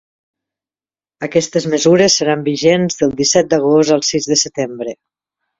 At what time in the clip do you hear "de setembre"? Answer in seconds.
4.33-4.99